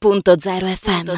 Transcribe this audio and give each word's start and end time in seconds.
Radio.0 0.00 0.64
FM. 0.64 1.10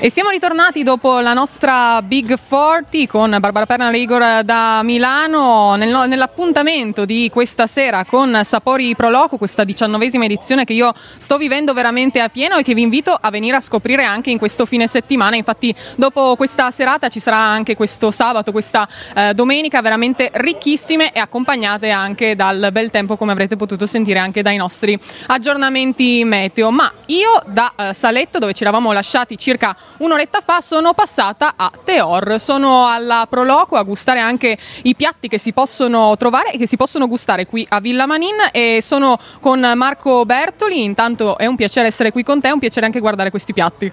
E 0.00 0.10
siamo 0.10 0.30
ritornati 0.30 0.82
dopo 0.82 1.20
la 1.20 1.34
nostra 1.34 2.00
Big 2.00 2.34
40 2.48 3.06
con 3.06 3.36
Barbara 3.38 3.66
Perna 3.66 3.90
Rigor 3.90 4.42
da 4.42 4.80
Milano 4.82 5.74
nel, 5.74 6.08
nell'appuntamento 6.08 7.04
di 7.04 7.28
questa 7.30 7.66
sera 7.66 8.06
con 8.06 8.40
Sapori 8.42 8.96
Proloco, 8.96 9.36
questa 9.36 9.64
diciannovesima 9.64 10.24
edizione 10.24 10.64
che 10.64 10.72
io 10.72 10.94
sto 11.18 11.36
vivendo 11.36 11.74
veramente 11.74 12.20
a 12.20 12.30
pieno 12.30 12.56
e 12.56 12.62
che 12.62 12.72
vi 12.72 12.80
invito 12.80 13.12
a 13.12 13.28
venire 13.28 13.56
a 13.56 13.60
scoprire 13.60 14.04
anche 14.04 14.30
in 14.30 14.38
questo 14.38 14.64
fine 14.64 14.86
settimana. 14.86 15.36
Infatti 15.36 15.74
dopo 15.96 16.36
questa 16.36 16.70
serata 16.70 17.10
ci 17.10 17.20
sarà 17.20 17.36
anche 17.36 17.76
questo 17.76 18.10
sabato, 18.10 18.50
questa 18.50 18.88
eh, 19.14 19.34
domenica 19.34 19.82
veramente 19.82 20.30
ricchissime 20.32 21.12
e 21.12 21.18
accompagnate 21.18 21.90
anche 21.90 22.34
dal 22.34 22.70
bel 22.72 22.88
tempo 22.88 23.18
come 23.18 23.32
avrete 23.32 23.56
potuto 23.56 23.84
sentire 23.84 24.20
anche 24.20 24.40
dai 24.40 24.56
nostri 24.56 24.98
aggiornamenti 25.26 26.24
meteo. 26.24 26.70
Ma 26.70 26.90
io 27.06 27.24
io 27.26 27.42
da 27.52 27.72
eh, 27.76 27.92
Saletto, 27.92 28.38
dove 28.38 28.52
ci 28.52 28.62
eravamo 28.62 28.92
lasciati 28.92 29.36
circa 29.36 29.76
un'oretta 29.98 30.40
fa, 30.44 30.60
sono 30.60 30.94
passata 30.94 31.54
a 31.56 31.70
Teor. 31.84 32.38
Sono 32.38 32.86
alla 32.86 33.26
Proloco 33.28 33.76
a 33.76 33.82
gustare 33.82 34.20
anche 34.20 34.56
i 34.82 34.94
piatti 34.94 35.26
che 35.26 35.38
si 35.38 35.52
possono 35.52 36.16
trovare 36.16 36.52
e 36.52 36.58
che 36.58 36.66
si 36.66 36.76
possono 36.76 37.08
gustare 37.08 37.46
qui 37.46 37.66
a 37.68 37.80
Villa 37.80 38.06
Manin 38.06 38.36
e 38.52 38.78
sono 38.80 39.18
con 39.40 39.60
Marco 39.74 40.24
Bertoli. 40.24 40.84
Intanto 40.84 41.36
è 41.36 41.46
un 41.46 41.56
piacere 41.56 41.88
essere 41.88 42.12
qui 42.12 42.22
con 42.22 42.40
te, 42.40 42.48
è 42.48 42.52
un 42.52 42.60
piacere 42.60 42.86
anche 42.86 43.00
guardare 43.00 43.30
questi 43.30 43.52
piatti. 43.52 43.92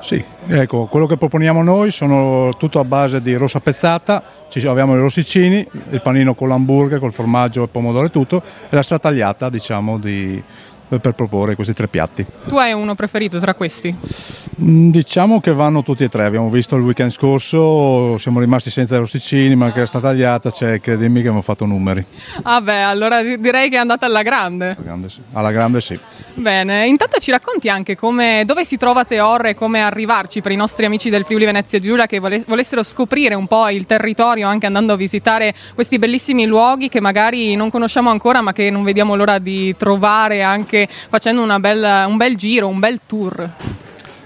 Sì, 0.00 0.22
ecco, 0.48 0.86
quello 0.86 1.06
che 1.06 1.16
proponiamo 1.16 1.62
noi 1.62 1.92
sono 1.92 2.56
tutto 2.58 2.80
a 2.80 2.84
base 2.84 3.22
di 3.22 3.36
rossa 3.36 3.60
pezzata, 3.60 4.20
ci 4.48 4.66
abbiamo 4.66 4.96
i 4.96 4.98
rossicini, 4.98 5.64
il 5.90 6.00
panino 6.02 6.34
con 6.34 6.48
l'hamburger, 6.48 6.98
col 6.98 7.12
formaggio, 7.12 7.62
il 7.62 7.68
pomodoro 7.68 8.06
e 8.06 8.10
tutto, 8.10 8.42
e 8.68 8.74
la 8.74 8.82
stratagliata 8.82 9.48
diciamo 9.48 9.98
di, 9.98 10.42
per 11.00 11.12
proporre 11.12 11.54
questi 11.54 11.74
tre 11.74 11.88
piatti. 11.88 12.24
Tu 12.46 12.56
hai 12.56 12.72
uno 12.72 12.94
preferito 12.94 13.38
tra 13.38 13.54
questi? 13.54 13.94
Mm, 14.60 14.90
diciamo 14.90 15.40
che 15.40 15.52
vanno 15.52 15.82
tutti 15.82 16.04
e 16.04 16.08
tre, 16.08 16.24
abbiamo 16.24 16.50
visto 16.50 16.76
il 16.76 16.82
weekend 16.82 17.10
scorso, 17.10 18.18
siamo 18.18 18.40
rimasti 18.40 18.70
senza 18.70 18.98
rosticini, 18.98 19.54
ma 19.56 19.66
anche 19.66 19.80
la 19.80 19.86
stata 19.86 20.08
tagliata, 20.08 20.50
cioè 20.50 20.80
credimi 20.80 21.14
che 21.14 21.20
abbiamo 21.20 21.42
fatto 21.42 21.64
numeri. 21.64 22.04
Ah 22.42 22.60
beh, 22.60 22.82
allora 22.82 23.22
direi 23.22 23.68
che 23.68 23.76
è 23.76 23.78
andata 23.78 24.06
alla 24.06 24.22
grande. 24.22 24.70
Alla 24.70 24.82
grande 24.82 25.08
sì. 25.08 25.20
Alla 25.32 25.50
grande, 25.52 25.80
sì. 25.80 25.98
Bene, 26.34 26.86
intanto 26.86 27.18
ci 27.18 27.30
racconti 27.30 27.68
anche 27.68 27.94
come, 27.94 28.44
dove 28.46 28.64
si 28.64 28.78
trova 28.78 29.04
Teor 29.04 29.46
e 29.46 29.54
come 29.54 29.82
arrivarci 29.82 30.40
per 30.40 30.52
i 30.52 30.56
nostri 30.56 30.86
amici 30.86 31.10
del 31.10 31.24
Friuli 31.24 31.44
Venezia 31.44 31.78
Giulia 31.78 32.06
che 32.06 32.20
volessero 32.20 32.82
scoprire 32.82 33.34
un 33.34 33.46
po' 33.46 33.68
il 33.68 33.84
territorio 33.84 34.48
anche 34.48 34.64
andando 34.64 34.94
a 34.94 34.96
visitare 34.96 35.54
questi 35.74 35.98
bellissimi 35.98 36.46
luoghi 36.46 36.88
che 36.88 37.00
magari 37.00 37.54
non 37.54 37.70
conosciamo 37.70 38.08
ancora 38.08 38.40
ma 38.40 38.52
che 38.52 38.70
non 38.70 38.82
vediamo 38.82 39.14
l'ora 39.14 39.38
di 39.38 39.76
trovare 39.76 40.42
anche 40.42 40.81
facendo 40.88 41.44
bella, 41.58 42.06
un 42.06 42.16
bel 42.16 42.36
giro, 42.36 42.68
un 42.68 42.78
bel 42.78 43.00
tour. 43.06 43.50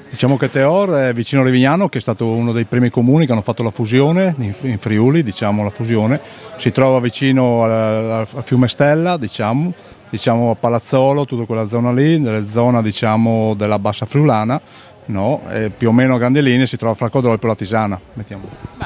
Diciamo 0.08 0.36
che 0.38 0.50
Teor 0.50 0.90
è 1.08 1.12
vicino 1.12 1.42
a 1.42 1.44
Rivignano, 1.44 1.88
che 1.88 1.98
è 1.98 2.00
stato 2.00 2.26
uno 2.26 2.52
dei 2.52 2.64
primi 2.64 2.88
comuni 2.88 3.26
che 3.26 3.32
hanno 3.32 3.42
fatto 3.42 3.62
la 3.62 3.70
fusione 3.70 4.34
in 4.62 4.78
Friuli, 4.78 5.22
diciamo 5.22 5.62
la 5.62 5.70
fusione. 5.70 6.18
Si 6.56 6.72
trova 6.72 7.00
vicino 7.00 7.64
al, 7.64 8.26
fiume 8.42 8.68
Stella, 8.68 9.18
diciamo, 9.18 9.74
diciamo 10.08 10.52
a 10.52 10.54
Palazzolo, 10.54 11.26
tutta 11.26 11.44
quella 11.44 11.68
zona 11.68 11.92
lì, 11.92 12.18
nella 12.18 12.48
zona 12.48 12.80
diciamo, 12.80 13.52
della 13.54 13.78
bassa 13.78 14.06
friulana 14.06 14.60
No, 15.06 15.42
più 15.76 15.88
o 15.88 15.92
meno 15.92 16.16
a 16.16 16.18
grandi 16.18 16.42
linee 16.42 16.66
si 16.66 16.76
trova 16.76 16.94
fra 16.94 17.08
Codolpo 17.08 17.46
e 17.46 17.48
la 17.48 17.54
Tisana. 17.54 18.00
Beh, 18.12 18.24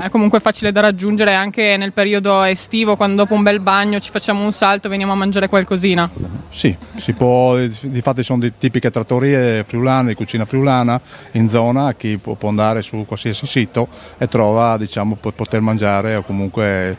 è 0.01 0.11
comunque 0.11 0.39
facile 0.39 0.71
da 0.71 0.81
raggiungere 0.81 1.35
anche 1.35 1.77
nel 1.79 1.93
periodo 1.93 2.43
estivo, 2.43 2.95
quando 2.97 3.23
dopo 3.23 3.35
un 3.35 3.43
bel 3.43 3.61
bagno 3.61 4.01
ci 4.01 4.11
facciamo 4.11 4.45
un 4.45 4.53
salto 4.53 4.87
e 4.87 4.91
veniamo 4.91 5.13
a 5.13 5.17
mangiare 5.17 5.49
qualcosina. 5.49 6.11
Sì, 6.51 6.77
si 6.97 7.13
può, 7.13 7.57
di 7.57 8.01
fatto 8.01 8.23
sono 8.25 8.41
di 8.41 8.53
tipiche 8.59 8.91
trattorie 8.91 9.63
friulane, 9.65 10.09
di 10.09 10.15
cucina 10.15 10.45
friulana 10.45 11.01
in 11.33 11.49
zona, 11.49 11.95
chi 11.95 12.19
può, 12.19 12.35
può 12.35 12.49
andare 12.49 12.83
su 12.83 13.05
qualsiasi 13.07 13.47
sito 13.47 13.87
e 14.19 14.27
trova 14.27 14.77
diciamo, 14.77 15.15
poter 15.15 15.61
mangiare 15.61 16.17
o 16.17 16.23
comunque 16.23 16.97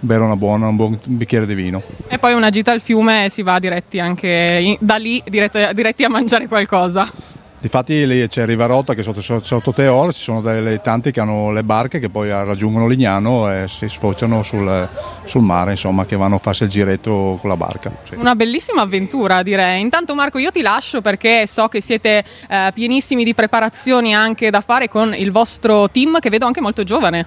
bere 0.00 0.34
buona, 0.36 0.68
un 0.68 0.76
buon 0.76 0.98
bicchiere 1.02 1.46
di 1.46 1.54
vino. 1.54 1.82
E 2.08 2.18
poi 2.18 2.34
una 2.34 2.50
gita 2.50 2.72
al 2.72 2.80
fiume 2.80 3.26
e 3.26 3.30
si 3.30 3.42
va 3.42 3.58
diretti 3.58 3.98
anche 3.98 4.58
in, 4.62 4.76
da 4.80 4.96
lì 4.96 5.22
diretti, 5.26 5.58
diretti 5.72 6.04
a 6.04 6.08
mangiare 6.08 6.46
qualcosa. 6.46 7.10
Difatti 7.60 8.06
lì 8.06 8.26
c'è 8.26 8.46
Rivarotta 8.46 8.94
che 8.94 9.02
sotto, 9.02 9.20
sotto 9.20 9.72
Teor 9.74 10.14
ci 10.14 10.22
sono 10.22 10.40
delle 10.40 10.80
tanti 10.80 11.10
che 11.10 11.20
hanno 11.20 11.52
le 11.52 11.62
barche 11.62 11.98
che 11.98 12.08
poi 12.08 12.30
raggiungono 12.30 12.86
Lignano 12.86 13.52
e 13.52 13.68
si 13.68 13.86
sfociano 13.86 14.42
sul, 14.42 14.88
sul 15.24 15.42
mare, 15.42 15.72
insomma, 15.72 16.06
che 16.06 16.16
vanno 16.16 16.36
a 16.36 16.38
farsi 16.38 16.64
il 16.64 16.70
giretto 16.70 17.36
con 17.38 17.50
la 17.50 17.58
barca. 17.58 17.92
Sì. 18.04 18.14
Una 18.14 18.34
bellissima 18.34 18.80
avventura 18.80 19.42
direi. 19.42 19.82
Intanto 19.82 20.14
Marco 20.14 20.38
io 20.38 20.50
ti 20.50 20.62
lascio 20.62 21.02
perché 21.02 21.46
so 21.46 21.68
che 21.68 21.82
siete 21.82 22.24
eh, 22.48 22.70
pienissimi 22.72 23.24
di 23.24 23.34
preparazioni 23.34 24.14
anche 24.14 24.48
da 24.48 24.62
fare 24.62 24.88
con 24.88 25.14
il 25.14 25.30
vostro 25.30 25.90
team 25.90 26.18
che 26.18 26.30
vedo 26.30 26.46
anche 26.46 26.62
molto 26.62 26.82
giovane. 26.82 27.26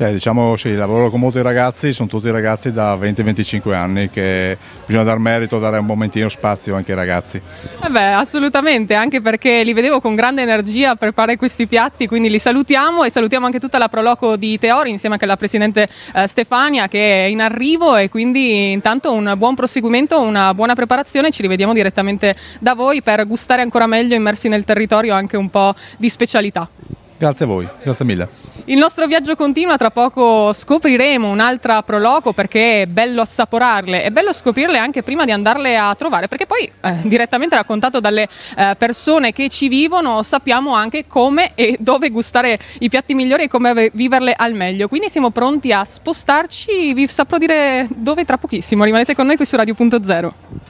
Cioè, 0.00 0.12
diciamo 0.12 0.56
sì, 0.56 0.74
lavoro 0.76 1.10
con 1.10 1.20
molti 1.20 1.42
ragazzi, 1.42 1.92
sono 1.92 2.08
tutti 2.08 2.30
ragazzi 2.30 2.72
da 2.72 2.94
20-25 2.94 3.74
anni 3.74 4.08
che 4.08 4.56
bisogna 4.86 5.04
dar 5.04 5.18
merito, 5.18 5.58
dare 5.58 5.76
un 5.76 5.84
momentino 5.84 6.30
spazio 6.30 6.74
anche 6.74 6.92
ai 6.92 6.96
ragazzi. 6.96 7.38
Eh 7.84 7.90
beh, 7.90 8.14
assolutamente, 8.14 8.94
anche 8.94 9.20
perché 9.20 9.62
li 9.62 9.74
vedevo 9.74 10.00
con 10.00 10.14
grande 10.14 10.40
energia 10.40 10.92
a 10.92 10.94
preparare 10.94 11.36
questi 11.36 11.66
piatti, 11.66 12.06
quindi 12.06 12.30
li 12.30 12.38
salutiamo 12.38 13.04
e 13.04 13.10
salutiamo 13.10 13.44
anche 13.44 13.60
tutta 13.60 13.76
la 13.76 13.90
Proloco 13.90 14.36
di 14.36 14.58
Teori 14.58 14.88
insieme 14.88 15.16
anche 15.16 15.26
alla 15.26 15.36
Presidente 15.36 15.86
eh, 16.14 16.26
Stefania 16.26 16.88
che 16.88 17.26
è 17.26 17.28
in 17.28 17.42
arrivo 17.42 17.96
e 17.96 18.08
quindi 18.08 18.72
intanto 18.72 19.12
un 19.12 19.34
buon 19.36 19.54
proseguimento, 19.54 20.18
una 20.18 20.54
buona 20.54 20.72
preparazione, 20.72 21.30
ci 21.30 21.42
rivediamo 21.42 21.74
direttamente 21.74 22.34
da 22.58 22.72
voi 22.72 23.02
per 23.02 23.26
gustare 23.26 23.60
ancora 23.60 23.86
meglio 23.86 24.14
immersi 24.14 24.48
nel 24.48 24.64
territorio 24.64 25.12
anche 25.12 25.36
un 25.36 25.50
po' 25.50 25.74
di 25.98 26.08
specialità. 26.08 26.66
Grazie 27.20 27.44
a 27.44 27.48
voi, 27.48 27.68
grazie 27.82 28.06
mille. 28.06 28.28
Il 28.64 28.78
nostro 28.78 29.06
viaggio 29.06 29.36
continua, 29.36 29.76
tra 29.76 29.90
poco 29.90 30.54
scopriremo 30.54 31.28
un'altra 31.28 31.82
proloco 31.82 32.32
perché 32.32 32.80
è 32.80 32.86
bello 32.86 33.20
assaporarle, 33.20 34.04
è 34.04 34.10
bello 34.10 34.32
scoprirle 34.32 34.78
anche 34.78 35.02
prima 35.02 35.26
di 35.26 35.30
andarle 35.30 35.76
a 35.76 35.94
trovare, 35.94 36.28
perché 36.28 36.46
poi 36.46 36.62
eh, 36.80 36.94
direttamente 37.02 37.56
raccontato 37.56 38.00
dalle 38.00 38.26
eh, 38.56 38.74
persone 38.78 39.32
che 39.32 39.50
ci 39.50 39.68
vivono 39.68 40.22
sappiamo 40.22 40.72
anche 40.72 41.04
come 41.06 41.52
e 41.56 41.76
dove 41.78 42.08
gustare 42.08 42.58
i 42.78 42.88
piatti 42.88 43.12
migliori 43.12 43.42
e 43.42 43.48
come 43.48 43.90
viverle 43.92 44.32
al 44.34 44.54
meglio. 44.54 44.88
Quindi 44.88 45.10
siamo 45.10 45.28
pronti 45.28 45.72
a 45.72 45.84
spostarci, 45.84 46.94
vi 46.94 47.06
saprò 47.06 47.36
dire 47.36 47.86
dove 47.94 48.24
tra 48.24 48.38
pochissimo, 48.38 48.84
rimanete 48.84 49.14
con 49.14 49.26
noi 49.26 49.36
qui 49.36 49.44
su 49.44 49.56
Radio.0. 49.56 50.69